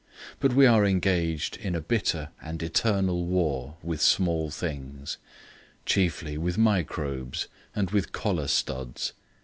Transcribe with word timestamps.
But 0.39 0.53
we 0.55 0.65
are 0.65 0.83
engaged 0.83 1.57
in 1.57 1.75
a 1.75 1.79
bitter 1.79 2.29
and 2.41 2.63
eternal 2.63 3.23
war 3.27 3.77
with 3.83 4.01
small 4.01 4.49
things; 4.49 5.17
chiefly 5.85 6.39
with 6.39 6.57
microbes 6.57 7.47
and 7.75 7.91
with 7.91 8.11
collar 8.11 8.47
studs. 8.47 9.13